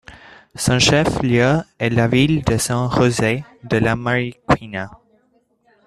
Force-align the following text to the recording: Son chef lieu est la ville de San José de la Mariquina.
Son 0.55 0.79
chef 0.79 1.21
lieu 1.21 1.59
est 1.77 1.91
la 1.91 2.07
ville 2.07 2.41
de 2.43 2.57
San 2.57 2.89
José 2.89 3.43
de 3.65 3.77
la 3.77 3.95
Mariquina. 3.95 4.89